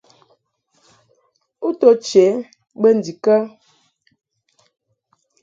U 1.67 1.69
to 1.79 1.89
che 2.07 2.25
bə 2.81 2.89
ndikə? 2.97 3.35